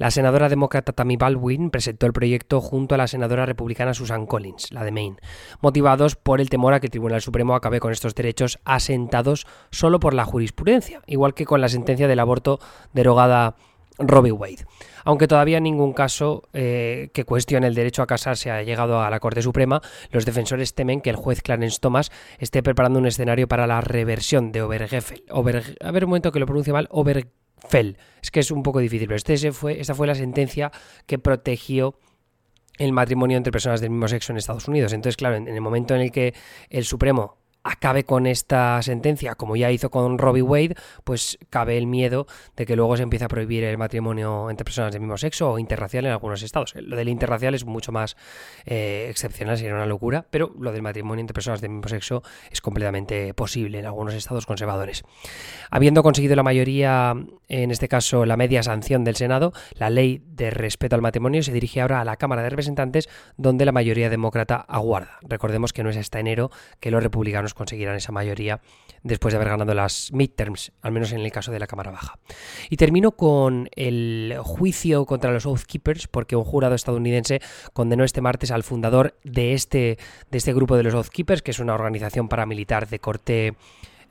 La 0.00 0.10
senadora 0.10 0.48
demócrata 0.48 0.94
Tammy 0.94 1.18
Baldwin 1.18 1.68
presentó 1.68 2.06
el 2.06 2.14
proyecto 2.14 2.62
junto 2.62 2.94
a 2.94 2.98
la 2.98 3.06
senadora 3.06 3.44
republicana 3.44 3.92
Susan 3.92 4.24
Collins, 4.24 4.72
la 4.72 4.82
de 4.82 4.92
Maine, 4.92 5.18
motivados 5.60 6.16
por 6.16 6.40
el 6.40 6.48
temor 6.48 6.72
a 6.72 6.80
que 6.80 6.86
el 6.86 6.90
Tribunal 6.90 7.20
Supremo 7.20 7.54
acabe 7.54 7.80
con 7.80 7.92
estos 7.92 8.14
derechos 8.14 8.58
asentados 8.64 9.46
solo 9.70 10.00
por 10.00 10.14
la 10.14 10.24
jurisprudencia, 10.24 11.02
igual 11.06 11.34
que 11.34 11.44
con 11.44 11.60
la 11.60 11.68
sentencia 11.68 12.08
del 12.08 12.18
aborto 12.18 12.60
derogada 12.94 13.56
Robbie 13.98 14.32
Wade. 14.32 14.64
Aunque 15.04 15.28
todavía 15.28 15.60
ningún 15.60 15.92
caso 15.92 16.44
eh, 16.54 17.10
que 17.12 17.24
cuestione 17.24 17.66
el 17.66 17.74
derecho 17.74 18.00
a 18.00 18.06
casarse 18.06 18.50
ha 18.50 18.62
llegado 18.62 19.02
a 19.02 19.10
la 19.10 19.20
Corte 19.20 19.42
Suprema, 19.42 19.82
los 20.12 20.24
defensores 20.24 20.74
temen 20.74 21.02
que 21.02 21.10
el 21.10 21.16
juez 21.16 21.42
Clarence 21.42 21.78
Thomas 21.78 22.10
esté 22.38 22.62
preparando 22.62 22.98
un 22.98 23.06
escenario 23.06 23.48
para 23.48 23.66
la 23.66 23.82
reversión 23.82 24.50
de 24.50 24.62
Obergefell. 24.62 25.24
a 25.28 25.42
ver 25.90 26.04
un 26.04 26.08
momento 26.08 26.32
que 26.32 26.40
lo 26.40 26.46
pronuncie 26.46 26.72
mal, 26.72 26.88
Fell. 27.68 27.96
Es 28.22 28.30
que 28.30 28.40
es 28.40 28.50
un 28.50 28.62
poco 28.62 28.80
difícil, 28.80 29.08
pero 29.08 29.16
este 29.16 29.52
fue, 29.52 29.80
esta 29.80 29.94
fue 29.94 30.06
la 30.06 30.14
sentencia 30.14 30.70
que 31.06 31.18
protegió 31.18 31.98
el 32.78 32.92
matrimonio 32.92 33.36
entre 33.36 33.52
personas 33.52 33.80
del 33.80 33.90
mismo 33.90 34.08
sexo 34.08 34.32
en 34.32 34.38
Estados 34.38 34.68
Unidos. 34.68 34.92
Entonces, 34.92 35.16
claro, 35.16 35.36
en 35.36 35.48
el 35.48 35.60
momento 35.60 35.94
en 35.94 36.00
el 36.00 36.10
que 36.10 36.34
el 36.70 36.84
Supremo 36.84 37.39
acabe 37.62 38.04
con 38.04 38.26
esta 38.26 38.80
sentencia, 38.82 39.34
como 39.34 39.56
ya 39.56 39.70
hizo 39.70 39.90
con 39.90 40.18
Robbie 40.18 40.42
Wade, 40.42 40.74
pues 41.04 41.38
cabe 41.50 41.76
el 41.76 41.86
miedo 41.86 42.26
de 42.56 42.66
que 42.66 42.76
luego 42.76 42.96
se 42.96 43.02
empiece 43.02 43.24
a 43.24 43.28
prohibir 43.28 43.64
el 43.64 43.78
matrimonio 43.78 44.50
entre 44.50 44.64
personas 44.64 44.92
del 44.92 45.00
mismo 45.00 45.16
sexo 45.16 45.52
o 45.52 45.58
interracial 45.58 46.06
en 46.06 46.12
algunos 46.12 46.42
estados. 46.42 46.74
Lo 46.76 46.96
del 46.96 47.08
interracial 47.08 47.54
es 47.54 47.64
mucho 47.64 47.92
más 47.92 48.16
eh, 48.64 49.06
excepcional, 49.10 49.56
sería 49.56 49.74
una 49.74 49.86
locura, 49.86 50.26
pero 50.30 50.54
lo 50.58 50.72
del 50.72 50.82
matrimonio 50.82 51.20
entre 51.20 51.34
personas 51.34 51.60
del 51.60 51.70
mismo 51.70 51.88
sexo 51.88 52.22
es 52.50 52.60
completamente 52.60 53.34
posible 53.34 53.78
en 53.78 53.86
algunos 53.86 54.14
estados 54.14 54.46
conservadores. 54.46 55.02
Habiendo 55.70 56.02
conseguido 56.02 56.36
la 56.36 56.42
mayoría, 56.42 57.14
en 57.48 57.70
este 57.70 57.88
caso 57.88 58.24
la 58.26 58.36
media 58.36 58.62
sanción 58.62 59.04
del 59.04 59.16
Senado, 59.16 59.52
la 59.74 59.90
ley 59.90 60.22
de 60.26 60.50
respeto 60.50 60.96
al 60.96 61.02
matrimonio 61.02 61.42
se 61.42 61.52
dirige 61.52 61.80
ahora 61.80 62.00
a 62.00 62.04
la 62.04 62.16
Cámara 62.16 62.42
de 62.42 62.50
Representantes, 62.50 63.08
donde 63.36 63.64
la 63.64 63.72
mayoría 63.72 64.10
demócrata 64.10 64.56
aguarda. 64.56 65.18
Recordemos 65.22 65.72
que 65.72 65.82
no 65.82 65.90
es 65.90 65.96
hasta 65.96 66.20
enero 66.20 66.50
que 66.80 66.90
los 66.90 67.02
republicanos 67.02 67.49
conseguirán 67.54 67.96
esa 67.96 68.12
mayoría 68.12 68.60
después 69.02 69.32
de 69.32 69.36
haber 69.36 69.48
ganado 69.48 69.74
las 69.74 70.12
midterms, 70.12 70.72
al 70.82 70.92
menos 70.92 71.12
en 71.12 71.20
el 71.20 71.32
caso 71.32 71.52
de 71.52 71.58
la 71.58 71.66
Cámara 71.66 71.90
Baja. 71.90 72.18
Y 72.68 72.76
termino 72.76 73.12
con 73.12 73.68
el 73.74 74.36
juicio 74.42 75.06
contra 75.06 75.32
los 75.32 75.46
Oath 75.46 75.62
Keepers, 75.62 76.06
porque 76.06 76.36
un 76.36 76.44
jurado 76.44 76.74
estadounidense 76.74 77.40
condenó 77.72 78.04
este 78.04 78.20
martes 78.20 78.50
al 78.50 78.62
fundador 78.62 79.18
de 79.24 79.54
este, 79.54 79.98
de 80.30 80.38
este 80.38 80.52
grupo 80.52 80.76
de 80.76 80.82
los 80.82 80.94
Oath 80.94 81.08
Keepers, 81.08 81.42
que 81.42 81.50
es 81.50 81.58
una 81.58 81.74
organización 81.74 82.28
paramilitar 82.28 82.88
de 82.88 82.98
corte 82.98 83.54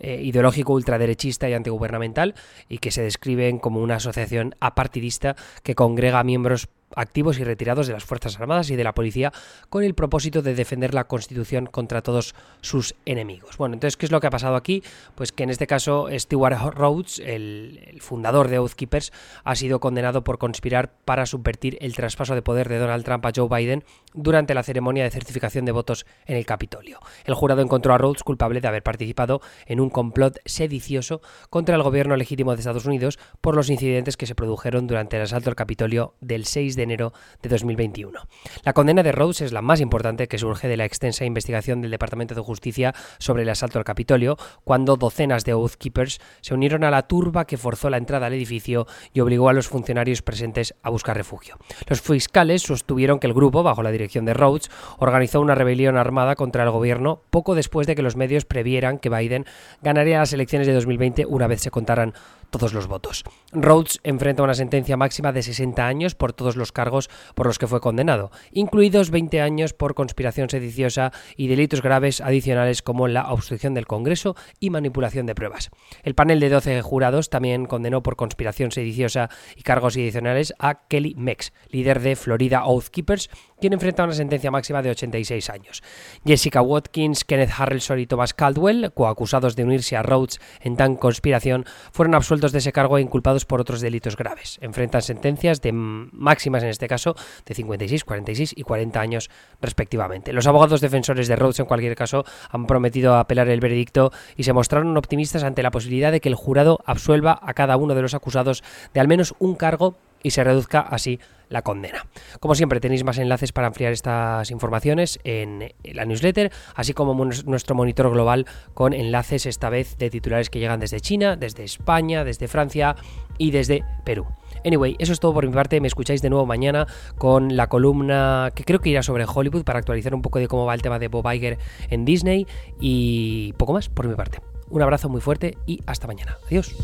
eh, 0.02 0.22
ideológico 0.24 0.74
ultraderechista 0.74 1.50
y 1.50 1.54
antigubernamental 1.54 2.34
y 2.70 2.78
que 2.78 2.90
se 2.90 3.02
describen 3.02 3.60
como 3.60 3.82
una 3.82 3.96
asociación 3.96 4.56
apartidista 4.62 5.36
que 5.62 5.76
congrega 5.76 6.20
a 6.20 6.24
miembros 6.24 6.70
activos 6.96 7.40
y 7.40 7.44
retirados 7.44 7.88
de 7.88 7.94
las 7.94 8.04
Fuerzas 8.04 8.40
Armadas 8.40 8.70
y 8.70 8.76
de 8.76 8.84
la 8.84 8.94
policía 8.94 9.32
con 9.70 9.84
el 9.84 9.94
propósito 9.94 10.42
de 10.42 10.56
defender 10.56 10.94
la 10.94 11.06
Constitución 11.06 11.66
contra 11.66 12.02
todos 12.02 12.36
sus 12.62 12.96
enemigos. 13.06 13.58
Bueno, 13.58 13.74
entonces, 13.74 13.98
¿qué 13.98 14.06
es 14.06 14.12
lo 14.12 14.20
que 14.20 14.28
ha 14.28 14.32
pasado 14.32 14.56
aquí? 14.56 14.84
Pues 15.16 15.32
que 15.32 15.44
en 15.44 15.50
este 15.50 15.68
caso 15.68 16.08
Stewart 16.12 16.58
Rhodes, 16.74 17.20
el, 17.20 17.98
fundador 18.02 18.48
de 18.48 18.60
Oath 18.60 18.74
Keepers, 18.74 19.12
ha 19.44 19.56
sido 19.56 19.80
condenado 19.80 20.24
por 20.24 20.38
conspirar 20.38 20.92
para 21.06 21.26
subvertir 21.26 21.78
el 21.82 21.96
traspaso 21.96 22.36
de 22.36 22.42
poder 22.42 22.70
de 22.70 22.78
Donald 22.78 23.04
Trump 23.04 23.26
a 23.26 23.32
Joe 23.36 23.48
Biden 23.50 23.84
durante 24.14 24.54
la 24.54 24.64
ceremonia 24.64 25.04
de 25.04 25.12
certificación 25.12 25.66
de 25.66 25.72
votos 25.72 26.06
en 26.26 26.38
el 26.38 26.46
Capitolio. 26.46 27.00
El 27.26 27.34
jurado 27.34 27.62
encontró 27.62 27.94
a 27.94 27.98
Rhodes 27.98 28.24
culpable 28.24 28.62
de 28.62 28.68
haber 28.68 28.84
participado 28.84 29.42
en 29.66 29.80
un 29.80 29.90
complot 29.90 30.40
sedicioso 30.46 31.22
contra 31.50 31.76
el 31.76 31.84
gobierno 31.84 32.16
legítimo 32.16 32.54
de 32.54 32.60
Estados 32.60 32.86
Unidos 32.86 33.20
por 33.42 33.56
los 33.56 33.70
incidentes 33.70 34.18
que 34.18 34.26
se 34.26 34.36
produjeron 34.36 34.88
durante 34.88 35.18
el 35.18 35.24
asalto 35.24 35.50
al 35.50 35.56
Capitolio 35.56 36.16
del 36.22 36.46
6 36.46 36.76
de 36.76 36.79
de 36.80 36.84
enero 36.84 37.14
de 37.42 37.50
2021. 37.50 38.20
La 38.64 38.74
condena 38.74 39.04
de 39.04 39.12
Rhodes 39.12 39.42
es 39.42 39.52
la 39.52 39.62
más 39.62 39.82
importante 39.82 40.28
que 40.28 40.38
surge 40.38 40.68
de 40.68 40.78
la 40.78 40.86
extensa 40.86 41.26
investigación 41.26 41.82
del 41.82 41.92
Departamento 41.92 42.36
de 42.36 42.42
Justicia 42.42 42.96
sobre 43.18 43.44
el 43.44 43.50
asalto 43.50 43.80
al 43.80 43.86
Capitolio, 43.86 44.38
cuando 44.64 44.96
docenas 44.96 45.44
de 45.44 45.54
Oath 45.54 45.74
Keepers 45.74 46.20
se 46.42 46.54
unieron 46.54 46.84
a 46.84 46.92
la 46.92 47.08
turba 47.08 47.46
que 47.46 47.58
forzó 47.58 47.90
la 47.90 47.98
entrada 47.98 48.28
al 48.28 48.34
edificio 48.34 48.88
y 49.14 49.20
obligó 49.20 49.50
a 49.50 49.54
los 49.54 49.68
funcionarios 49.68 50.22
presentes 50.22 50.74
a 50.82 50.90
buscar 50.90 51.18
refugio. 51.18 51.58
Los 51.88 52.02
fiscales 52.02 52.62
sostuvieron 52.62 53.20
que 53.20 53.28
el 53.28 53.34
grupo, 53.34 53.62
bajo 53.62 53.84
la 53.84 53.92
dirección 53.92 54.26
de 54.26 54.34
Rhodes, 54.34 54.72
organizó 54.98 55.42
una 55.42 55.56
rebelión 55.56 55.98
armada 55.98 56.36
contra 56.36 56.64
el 56.64 56.72
gobierno 56.72 57.22
poco 57.30 57.56
después 57.56 57.88
de 57.88 57.96
que 57.96 58.02
los 58.02 58.16
medios 58.16 58.46
previeran 58.46 59.00
que 59.00 59.10
Biden 59.10 59.46
ganaría 59.82 60.20
las 60.20 60.34
elecciones 60.34 60.68
de 60.68 60.74
2020 60.74 61.26
una 61.26 61.48
vez 61.48 61.62
se 61.62 61.72
contaran 61.72 62.14
todos 62.50 62.74
los 62.74 62.88
votos. 62.88 63.24
Rhodes 63.52 64.00
enfrenta 64.04 64.44
una 64.44 64.54
sentencia 64.54 64.98
máxima 64.98 65.32
de 65.32 65.44
60 65.44 65.86
años 65.86 66.16
por 66.16 66.34
todos 66.34 66.56
cargos 66.72 67.10
por 67.36 67.48
los 67.48 67.58
que 67.60 67.68
fue 67.68 67.82
condenado, 67.82 68.32
incluidos 68.52 69.10
20 69.10 69.42
años 69.42 69.74
por 69.74 69.96
conspiración 69.96 70.50
sediciosa 70.50 71.12
y 71.36 71.48
delitos 71.48 71.82
graves 71.82 72.22
adicionales 72.22 72.82
como 72.82 73.08
la 73.08 73.32
obstrucción 73.32 73.74
del 73.74 73.88
Congreso 73.88 74.36
y 74.60 74.70
manipulación 74.70 75.26
de 75.26 75.36
pruebas. 75.36 75.70
El 76.04 76.16
panel 76.16 76.40
de 76.40 76.50
12 76.50 76.82
jurados 76.82 77.30
también 77.30 77.66
condenó 77.66 78.04
por 78.04 78.16
conspiración 78.16 78.72
sediciosa 78.72 79.30
y 79.56 79.64
cargos 79.64 79.96
adicionales 79.96 80.54
a 80.60 80.88
Kelly 80.88 81.16
Mex, 81.18 81.54
líder 81.70 82.00
de 82.00 82.16
Florida 82.16 82.66
Oath 82.66 82.88
Keepers, 82.88 83.30
quien 83.60 83.74
enfrenta 83.74 84.04
una 84.04 84.14
sentencia 84.14 84.52
máxima 84.52 84.82
de 84.82 84.90
86 84.92 85.50
años. 85.50 85.84
Jessica 86.26 86.62
Watkins, 86.62 87.24
Kenneth 87.24 87.52
Harrelson 87.58 88.00
y 88.00 88.08
Thomas 88.08 88.34
Caldwell, 88.34 88.92
coacusados 88.94 89.56
de 89.56 89.64
unirse 89.64 89.96
a 89.96 90.04
Rhodes 90.04 90.40
en 90.62 90.76
tan 90.76 90.96
conspiración, 90.96 91.66
fueron 91.92 92.16
absueltos 92.16 92.52
de 92.52 92.60
ese 92.60 92.72
cargo 92.72 92.98
e 92.98 93.02
inculpados 93.02 93.46
por 93.46 93.62
otros 93.62 93.82
delitos 93.82 94.16
graves. 94.16 94.58
Enfrentan 94.62 95.02
sentencias 95.02 95.62
de 95.62 95.72
máximas, 95.72 96.64
en 96.64 96.70
este 96.70 96.88
caso, 96.88 97.16
de 97.46 97.56
56, 97.56 98.04
46 98.04 98.54
y 98.56 98.64
40 98.64 99.00
años 99.00 99.30
respectivamente. 99.62 100.34
Los 100.34 100.48
abogados 100.48 100.82
defensores 100.82 101.28
de 101.28 101.36
Rhodes, 101.36 101.60
en 101.60 101.66
cualquier 101.66 101.96
caso, 101.96 102.26
han 102.50 102.66
prometido 102.66 103.16
apelar 103.16 103.50
el 103.50 103.60
veredicto 103.60 104.12
y 104.36 104.44
se 104.44 104.54
mostraron 104.54 104.96
optimistas 104.98 105.44
ante 105.44 105.64
la 105.64 105.72
posibilidad 105.72 106.12
de 106.12 106.22
que 106.22 106.30
el 106.30 106.36
jurado 106.36 106.80
absuelva 106.86 107.40
a 107.42 107.54
cada 107.54 107.78
uno 107.78 107.96
de 107.96 108.02
los 108.02 108.14
acusados 108.14 108.64
de 108.94 109.00
al 109.00 109.08
menos 109.08 109.36
un 109.40 109.56
cargo 109.56 109.98
y 110.24 110.32
se 110.32 110.44
reduzca 110.44 110.80
así 110.82 111.20
la 111.50 111.64
condena. 111.64 112.06
Como 112.40 112.56
siempre, 112.56 112.80
tenéis 112.80 113.04
más 113.04 113.18
enlaces 113.18 113.52
para 113.52 113.68
ampliar 113.68 113.92
estas 113.92 114.52
informaciones 114.52 115.20
en 115.24 115.74
la 115.84 116.06
newsletter, 116.06 116.52
así 116.76 116.94
como 116.94 117.14
nuestro 117.26 117.76
monitor 117.76 118.10
global 118.12 118.46
con 118.74 118.94
enlaces 118.94 119.46
esta 119.46 119.70
vez 119.70 119.98
de 119.98 120.10
titulares 120.10 120.50
que 120.50 120.60
llegan 120.60 120.80
desde 120.80 121.02
China, 121.02 121.36
desde 121.36 121.64
España, 121.64 122.24
desde 122.24 122.48
Francia 122.48 122.96
y 123.38 123.52
desde 123.52 123.84
Perú. 124.06 124.28
Anyway, 124.66 124.96
eso 125.00 125.14
es 125.14 125.20
todo 125.20 125.34
por 125.34 125.46
mi 125.46 125.54
parte. 125.54 125.82
Me 125.82 125.88
escucháis 125.88 126.22
de 126.22 126.30
nuevo 126.30 126.46
mañana 126.46 126.86
con 127.18 127.56
la 127.56 127.68
columna 127.68 128.52
que 128.54 128.64
creo 128.64 128.80
que 128.80 128.90
irá 128.90 129.04
sobre 129.04 129.26
Hollywood 129.26 129.64
para 129.64 129.80
actualizar 129.80 130.14
un 130.14 130.22
poco 130.22 130.40
de 130.40 130.48
cómo 130.48 130.66
va 130.66 130.74
el 130.74 130.82
tema 130.82 131.00
de 131.00 131.08
Bob 131.08 131.26
Iger 131.32 131.58
en 131.90 132.06
Disney 132.06 132.46
y 132.80 133.54
poco 133.54 133.74
más 133.74 133.90
por 133.90 134.08
mi 134.08 134.16
parte. 134.16 134.40
Un 134.70 134.82
abrazo 134.82 135.10
muy 135.10 135.22
fuerte 135.22 135.58
y 135.66 135.82
hasta 135.88 136.06
mañana. 136.06 136.38
Adiós. 136.46 136.76